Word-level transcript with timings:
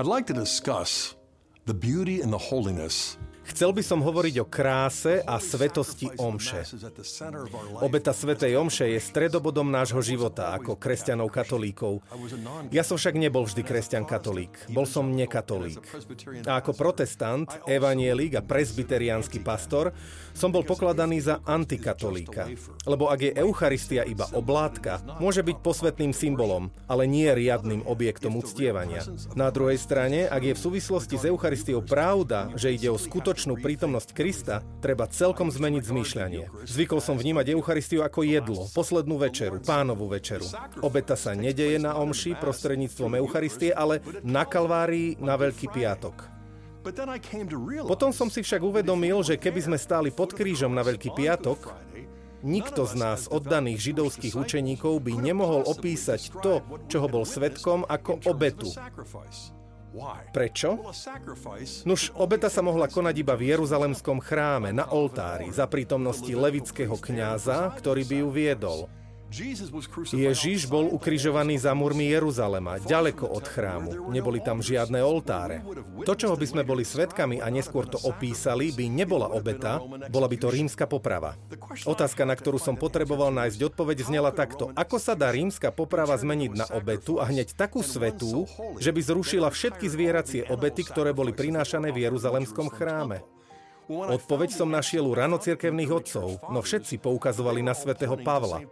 I'd 0.00 0.06
like 0.06 0.28
to 0.28 0.32
discuss 0.32 1.14
the 1.66 1.74
beauty 1.74 2.22
and 2.22 2.32
the 2.32 2.38
holiness 2.38 3.18
Chcel 3.50 3.74
by 3.74 3.82
som 3.82 3.98
hovoriť 4.00 4.34
o 4.40 4.46
kráse 4.46 5.20
a 5.26 5.42
svetosti 5.42 6.06
omše. 6.22 6.62
Obeta 7.82 8.14
Svetej 8.14 8.54
omše 8.54 8.94
je 8.94 9.02
stredobodom 9.02 9.66
nášho 9.66 9.98
života 10.00 10.54
ako 10.54 10.78
kresťanov 10.78 11.34
katolíkov. 11.34 11.98
Ja 12.70 12.86
som 12.86 12.94
však 12.94 13.18
nebol 13.18 13.44
vždy 13.44 13.66
kresťan 13.66 14.06
katolík. 14.06 14.54
Bol 14.70 14.86
som 14.86 15.10
nekatolík. 15.10 15.82
A 16.46 16.62
ako 16.62 16.78
protestant, 16.78 17.50
evanielik 17.66 18.38
a 18.38 18.46
presbyteriánsky 18.46 19.42
pastor 19.42 19.90
som 20.30 20.54
bol 20.54 20.62
pokladaný 20.62 21.18
za 21.18 21.42
antikatolíka. 21.42 22.46
Lebo 22.86 23.10
ak 23.10 23.20
je 23.20 23.32
Eucharistia 23.34 24.06
iba 24.06 24.30
oblátka, 24.30 25.02
môže 25.18 25.42
byť 25.42 25.56
posvetným 25.58 26.14
symbolom, 26.14 26.70
ale 26.86 27.10
nie 27.10 27.26
riadnym 27.26 27.82
objektom 27.84 28.38
uctievania. 28.38 29.02
Na 29.34 29.50
druhej 29.50 29.76
strane, 29.76 30.30
ak 30.30 30.42
je 30.46 30.54
v 30.54 30.64
súvislosti 30.70 31.18
s 31.18 31.26
Eucharistiou 31.26 31.82
pravda, 31.82 32.54
že 32.54 32.70
ide 32.70 32.86
o 32.88 32.96
skutočný 32.96 33.39
skutočnú 33.40 33.56
prítomnosť 33.64 34.12
Krista, 34.12 34.60
treba 34.84 35.08
celkom 35.08 35.48
zmeniť 35.48 35.80
zmýšľanie. 35.88 36.68
Zvykol 36.68 37.00
som 37.00 37.16
vnímať 37.16 37.56
Eucharistiu 37.56 38.04
ako 38.04 38.20
jedlo, 38.28 38.68
poslednú 38.76 39.16
večeru, 39.16 39.64
pánovú 39.64 40.12
večeru. 40.12 40.44
Obeta 40.84 41.16
sa 41.16 41.32
nedeje 41.32 41.80
na 41.80 41.96
omši 41.96 42.36
prostredníctvom 42.36 43.16
Eucharistie, 43.16 43.72
ale 43.72 44.04
na 44.20 44.44
Kalvárii 44.44 45.16
na 45.24 45.40
Veľký 45.40 45.72
piatok. 45.72 46.28
Potom 47.88 48.12
som 48.12 48.28
si 48.28 48.44
však 48.44 48.60
uvedomil, 48.60 49.24
že 49.24 49.40
keby 49.40 49.72
sme 49.72 49.78
stáli 49.80 50.12
pod 50.12 50.36
krížom 50.36 50.76
na 50.76 50.84
Veľký 50.84 51.16
piatok, 51.16 51.72
nikto 52.44 52.84
z 52.84 52.92
nás 53.00 53.24
oddaných 53.24 53.88
židovských 53.88 54.36
učeníkov 54.36 55.00
by 55.00 55.16
nemohol 55.16 55.64
opísať 55.64 56.28
to, 56.44 56.60
čoho 56.92 57.08
bol 57.08 57.24
svetkom, 57.24 57.88
ako 57.88 58.20
obetu. 58.28 58.68
Prečo? 60.30 60.78
Nuž, 61.82 62.14
obeta 62.14 62.46
sa 62.46 62.62
mohla 62.62 62.86
konať 62.86 63.14
iba 63.18 63.34
v 63.34 63.50
Jeruzalemskom 63.50 64.22
chráme, 64.22 64.70
na 64.70 64.86
oltári, 64.86 65.50
za 65.50 65.66
prítomnosti 65.66 66.30
levického 66.30 66.94
kňaza, 66.94 67.74
ktorý 67.74 68.06
by 68.06 68.16
ju 68.22 68.28
viedol. 68.30 68.80
Ježiš 70.10 70.66
bol 70.66 70.90
ukrižovaný 70.90 71.54
za 71.62 71.70
múrmi 71.70 72.10
Jeruzalema, 72.10 72.82
ďaleko 72.82 73.30
od 73.30 73.46
chrámu. 73.46 74.10
Neboli 74.10 74.42
tam 74.42 74.58
žiadne 74.58 74.98
oltáre. 75.06 75.62
To, 76.02 76.18
čoho 76.18 76.34
by 76.34 76.46
sme 76.50 76.62
boli 76.66 76.82
svetkami 76.82 77.38
a 77.38 77.46
neskôr 77.46 77.86
to 77.86 77.94
opísali, 78.02 78.74
by 78.74 78.90
nebola 78.90 79.30
obeta, 79.30 79.78
bola 80.10 80.26
by 80.26 80.34
to 80.34 80.50
rímska 80.50 80.90
poprava. 80.90 81.38
Otázka, 81.86 82.26
na 82.26 82.34
ktorú 82.34 82.58
som 82.58 82.74
potreboval 82.74 83.30
nájsť 83.30 83.70
odpoveď, 83.70 84.02
znela 84.02 84.34
takto. 84.34 84.74
Ako 84.74 84.98
sa 84.98 85.14
dá 85.14 85.30
rímska 85.30 85.70
poprava 85.70 86.18
zmeniť 86.18 86.52
na 86.58 86.66
obetu 86.74 87.22
a 87.22 87.30
hneď 87.30 87.54
takú 87.54 87.86
svetú, 87.86 88.50
že 88.82 88.90
by 88.90 88.98
zrušila 88.98 89.46
všetky 89.46 89.86
zvieracie 89.86 90.42
obety, 90.50 90.82
ktoré 90.82 91.14
boli 91.14 91.30
prinášané 91.30 91.94
v 91.94 92.02
Jeruzalemskom 92.10 92.66
chráme? 92.66 93.22
Odpoveď 93.90 94.54
som 94.54 94.70
našiel 94.70 95.02
u 95.02 95.18
ranocirkevných 95.18 95.90
otcov, 95.90 96.38
no 96.54 96.62
všetci 96.62 97.02
poukazovali 97.02 97.58
na 97.58 97.74
svätého 97.74 98.14
Pavla 98.22 98.62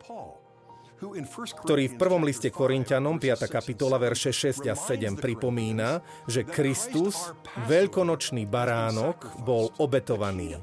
ktorý 1.63 1.95
v 1.95 1.99
prvom 1.99 2.27
liste 2.27 2.51
Korintianom, 2.51 3.23
5. 3.23 3.47
kapitola, 3.47 4.03
verše 4.03 4.35
6 4.35 4.67
a 4.67 4.75
7 4.75 5.15
pripomína, 5.15 6.03
že 6.27 6.43
Kristus, 6.43 7.31
veľkonočný 7.71 8.43
baránok, 8.51 9.47
bol 9.47 9.71
obetovaný. 9.79 10.59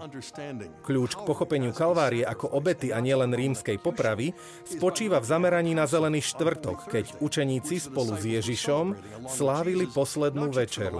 Kľúč 0.83 1.11
k 1.15 1.21
pochopeniu 1.23 1.71
Kalvárie 1.71 2.27
ako 2.27 2.51
obety 2.51 2.91
a 2.91 2.99
nielen 2.99 3.31
rímskej 3.31 3.79
popravy 3.79 4.35
spočíva 4.67 5.23
v 5.23 5.29
zameraní 5.31 5.71
na 5.71 5.87
zelený 5.87 6.19
štvrtok, 6.19 6.91
keď 6.91 7.05
učeníci 7.23 7.79
spolu 7.79 8.19
s 8.19 8.23
Ježišom 8.27 8.85
slávili 9.31 9.87
poslednú 9.87 10.51
večeru. 10.51 10.99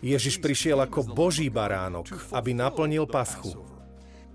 Ježiš 0.00 0.38
prišiel 0.38 0.78
ako 0.78 1.04
Boží 1.10 1.50
baránok, 1.50 2.08
aby 2.32 2.54
naplnil 2.54 3.04
paschu. 3.04 3.77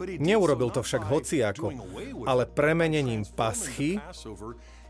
Neurobil 0.01 0.69
to 0.73 0.81
však 0.81 1.03
hociako, 1.05 1.71
ale 2.25 2.49
premenením 2.49 3.23
paschy 3.37 4.01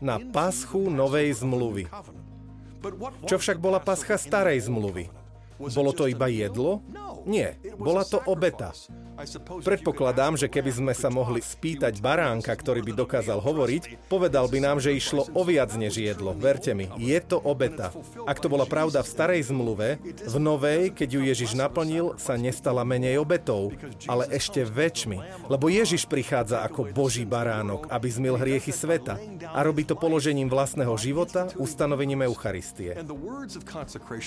na 0.00 0.18
paschu 0.20 0.90
novej 0.90 1.32
zmluvy. 1.44 1.84
Čo 3.24 3.36
však 3.40 3.56
bola 3.56 3.80
pascha 3.80 4.20
starej 4.20 4.68
zmluvy? 4.68 5.23
Bolo 5.58 5.90
to 5.94 6.10
iba 6.10 6.26
jedlo? 6.26 6.82
Nie, 7.24 7.56
bola 7.80 8.04
to 8.04 8.20
obeta. 8.28 8.76
Predpokladám, 9.64 10.36
že 10.36 10.50
keby 10.50 10.70
sme 10.74 10.92
sa 10.92 11.08
mohli 11.08 11.40
spýtať 11.40 12.02
baránka, 12.02 12.52
ktorý 12.52 12.84
by 12.84 12.92
dokázal 12.92 13.40
hovoriť, 13.40 14.10
povedal 14.10 14.50
by 14.50 14.58
nám, 14.60 14.82
že 14.82 14.92
išlo 14.92 15.30
o 15.32 15.42
viac 15.46 15.72
než 15.78 16.02
jedlo. 16.02 16.36
Verte 16.36 16.74
mi, 16.76 16.90
je 17.00 17.16
to 17.22 17.38
obeta. 17.40 17.94
Ak 18.28 18.42
to 18.42 18.50
bola 18.52 18.68
pravda 18.68 19.00
v 19.00 19.08
starej 19.08 19.40
zmluve, 19.48 20.02
v 20.04 20.36
novej, 20.36 20.92
keď 20.92 21.08
ju 21.16 21.20
Ježiš 21.24 21.56
naplnil, 21.56 22.18
sa 22.20 22.36
nestala 22.36 22.84
menej 22.84 23.22
obetou, 23.22 23.72
ale 24.10 24.28
ešte 24.28 24.66
väčšmi. 24.66 25.48
Lebo 25.48 25.70
Ježiš 25.70 26.04
prichádza 26.10 26.60
ako 26.66 26.92
Boží 26.92 27.24
baránok, 27.24 27.88
aby 27.88 28.08
zmil 28.10 28.36
hriechy 28.36 28.74
sveta 28.74 29.16
a 29.54 29.62
robí 29.64 29.86
to 29.86 29.96
položením 29.96 30.50
vlastného 30.50 30.92
života, 31.00 31.48
ustanovením 31.56 32.26
Eucharistie. 32.26 32.98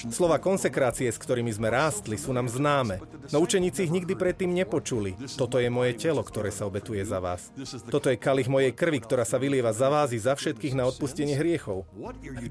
Slova 0.10 0.40
konsekrácie, 0.42 1.12
s 1.18 1.26
ktorými 1.26 1.50
sme 1.50 1.74
rástli, 1.74 2.14
sú 2.14 2.30
nám 2.30 2.46
známe, 2.46 3.02
no 3.34 3.42
učeníci 3.42 3.90
ich 3.90 3.96
nikdy 3.96 4.14
predtým 4.14 4.54
nepočuli. 4.54 5.18
Toto 5.34 5.58
je 5.58 5.74
moje 5.74 5.98
telo, 5.98 6.22
ktoré 6.22 6.54
sa 6.54 6.70
obetuje 6.70 7.02
za 7.02 7.18
vás. 7.18 7.50
Toto 7.90 8.14
je 8.14 8.22
kalich 8.22 8.46
mojej 8.46 8.70
krvi, 8.70 9.02
ktorá 9.02 9.26
sa 9.26 9.42
vylieva 9.42 9.74
za 9.74 9.90
vás 9.90 10.14
i 10.14 10.22
za 10.22 10.38
všetkých 10.38 10.78
na 10.78 10.86
odpustenie 10.86 11.34
hriechov. 11.34 11.90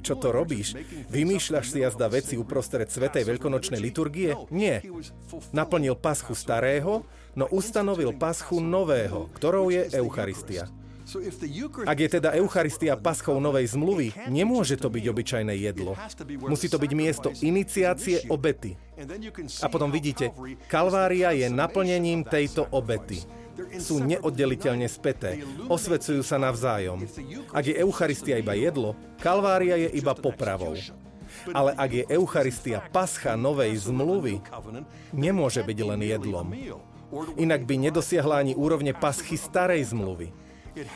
Čo 0.03 0.19
to 0.19 0.35
robíš? 0.35 0.75
Vymýšľaš 1.07 1.67
si 1.71 1.87
jazda 1.87 2.11
veci 2.11 2.35
uprostred 2.35 2.91
Svetej 2.91 3.23
veľkonočnej 3.23 3.79
liturgie? 3.79 4.35
Nie. 4.51 4.83
Naplnil 5.55 5.95
paschu 5.95 6.35
starého, 6.35 7.07
no 7.39 7.47
ustanovil 7.55 8.19
paschu 8.19 8.59
nového, 8.59 9.31
ktorou 9.39 9.71
je 9.71 9.87
Eucharistia. 9.95 10.67
Ak 11.87 11.99
je 12.03 12.09
teda 12.11 12.35
Eucharistia 12.35 12.99
paschou 12.99 13.39
novej 13.39 13.71
zmluvy, 13.79 14.11
nemôže 14.27 14.75
to 14.75 14.91
byť 14.91 15.05
obyčajné 15.07 15.55
jedlo. 15.55 15.95
Musí 16.51 16.67
to 16.67 16.83
byť 16.83 16.93
miesto 16.99 17.29
iniciácie 17.31 18.27
obety. 18.27 18.75
A 19.63 19.71
potom 19.71 19.95
vidíte, 19.95 20.35
Kalvária 20.67 21.31
je 21.31 21.47
naplnením 21.47 22.27
tejto 22.27 22.67
obety 22.75 23.23
sú 23.81 24.05
neoddeliteľne 24.05 24.85
späté, 24.85 25.41
osvecujú 25.67 26.21
sa 26.21 26.37
navzájom. 26.37 27.09
Ak 27.57 27.65
je 27.65 27.75
Eucharistia 27.81 28.37
iba 28.37 28.53
jedlo, 28.53 28.93
Kalvária 29.17 29.81
je 29.81 29.89
iba 29.97 30.13
popravou. 30.13 30.77
Ale 31.53 31.73
ak 31.75 31.91
je 31.91 32.05
Eucharistia 32.13 32.85
pascha 32.93 33.35
novej 33.35 33.89
zmluvy, 33.89 34.45
nemôže 35.13 35.65
byť 35.65 35.79
len 35.83 36.01
jedlom. 36.05 36.47
Inak 37.39 37.65
by 37.65 37.75
nedosiahla 37.89 38.43
ani 38.45 38.53
úrovne 38.53 38.93
paschy 38.93 39.39
starej 39.39 39.95
zmluvy. 39.95 40.46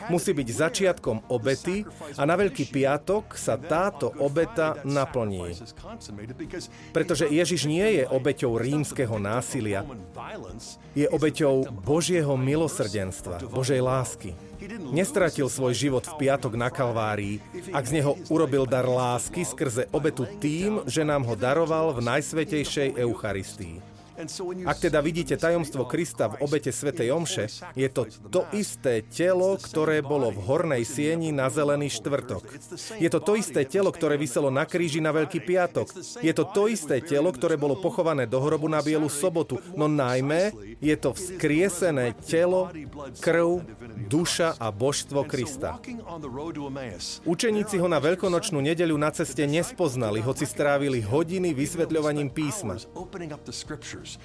Musí 0.09 0.31
byť 0.31 0.47
začiatkom 0.47 1.31
obety 1.33 1.83
a 2.17 2.23
na 2.25 2.37
Veľký 2.37 2.69
piatok 2.69 3.33
sa 3.33 3.57
táto 3.57 4.13
obeta 4.21 4.77
naplní. 4.85 5.57
Pretože 6.93 7.25
Ježiš 7.29 7.65
nie 7.65 8.01
je 8.01 8.03
obeťou 8.05 8.61
rímskeho 8.61 9.17
násilia, 9.17 9.81
je 10.93 11.07
obeťou 11.09 11.65
Božieho 11.81 12.37
milosrdenstva, 12.37 13.41
Božej 13.49 13.81
lásky. 13.81 14.37
Nestratil 14.93 15.49
svoj 15.49 15.73
život 15.73 16.05
v 16.05 16.13
piatok 16.21 16.53
na 16.53 16.69
Kalvárii, 16.69 17.41
ak 17.73 17.81
z 17.81 17.97
neho 17.97 18.13
urobil 18.29 18.69
dar 18.69 18.85
lásky 18.85 19.41
skrze 19.41 19.89
obetu 19.89 20.29
tým, 20.37 20.85
že 20.85 21.01
nám 21.01 21.25
ho 21.25 21.33
daroval 21.33 21.97
v 21.97 22.05
Najsvetejšej 22.05 23.01
Eucharistii. 23.01 23.90
Ak 24.69 24.77
teda 24.77 25.01
vidíte 25.01 25.35
tajomstvo 25.37 25.89
Krista 25.89 26.29
v 26.29 26.45
obete 26.45 26.69
Svetej 26.69 27.09
Omše, 27.09 27.45
je 27.73 27.89
to 27.89 28.05
to 28.29 28.45
isté 28.53 29.01
telo, 29.05 29.57
ktoré 29.57 30.05
bolo 30.05 30.29
v 30.29 30.39
hornej 30.45 30.83
sieni 30.85 31.33
na 31.33 31.49
zelený 31.49 31.89
štvrtok. 31.89 32.43
Je 33.01 33.09
to 33.09 33.19
to 33.19 33.33
isté 33.33 33.65
telo, 33.65 33.89
ktoré 33.89 34.15
vyselo 34.21 34.53
na 34.53 34.69
kríži 34.69 35.01
na 35.01 35.09
Veľký 35.09 35.41
piatok. 35.41 35.89
Je 36.21 36.33
to 36.33 36.43
to 36.53 36.69
isté 36.69 37.01
telo, 37.01 37.33
ktoré 37.33 37.57
bolo 37.57 37.79
pochované 37.79 38.29
do 38.29 38.37
hrobu 38.37 38.69
na 38.69 38.79
Bielu 38.85 39.09
sobotu. 39.09 39.57
No 39.73 39.89
najmä 39.89 40.53
je 40.77 40.95
to 40.97 41.17
vzkriesené 41.17 42.13
telo, 42.21 42.69
krv, 43.19 43.65
duša 44.05 44.57
a 44.61 44.69
božstvo 44.69 45.25
Krista. 45.25 45.81
Učeníci 47.25 47.75
ho 47.81 47.87
na 47.89 47.99
veľkonočnú 48.01 48.61
nedeľu 48.61 48.95
na 48.97 49.09
ceste 49.09 49.45
nespoznali, 49.49 50.21
hoci 50.21 50.45
strávili 50.45 51.01
hodiny 51.01 51.53
vysvetľovaním 51.53 52.29
písma. 52.29 52.77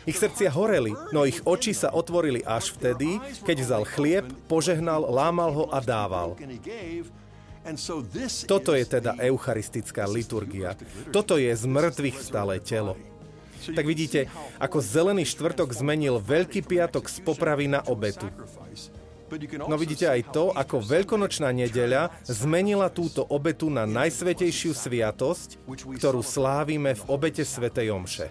Ich 0.09 0.17
srdcia 0.17 0.51
horeli, 0.55 0.95
no 1.13 1.29
ich 1.29 1.43
oči 1.45 1.77
sa 1.77 1.93
otvorili 1.93 2.41
až 2.47 2.73
vtedy, 2.75 3.19
keď 3.45 3.57
vzal 3.63 3.85
chlieb, 3.85 4.27
požehnal, 4.47 5.07
lámal 5.07 5.51
ho 5.53 5.65
a 5.71 5.79
dával. 5.83 6.39
Toto 8.47 8.79
je 8.79 8.85
teda 8.87 9.19
eucharistická 9.19 10.07
liturgia. 10.07 10.79
Toto 11.11 11.35
je 11.35 11.51
z 11.51 11.65
mŕtvych 11.67 12.17
vstalé 12.23 12.63
telo. 12.63 12.95
tak 13.75 13.83
vidíte, 13.83 14.31
ako 14.63 14.79
zelený 14.79 15.27
štvrtok 15.27 15.75
zmenil 15.75 16.23
Veľký 16.23 16.63
piatok 16.63 17.11
z 17.11 17.19
popravy 17.27 17.67
na 17.67 17.83
obetu. 17.91 18.31
No 19.67 19.75
vidíte 19.75 20.07
aj 20.07 20.31
to, 20.31 20.55
ako 20.55 20.79
veľkonočná 20.87 21.51
nedeľa 21.51 22.15
zmenila 22.31 22.87
túto 22.87 23.27
obetu 23.27 23.67
na 23.67 23.83
najsvetejšiu 23.83 24.71
sviatosť, 24.71 25.59
ktorú 25.99 26.23
slávime 26.23 26.95
v 26.95 27.03
obete 27.11 27.43
Svetej 27.43 27.91
Omše. 27.91 28.31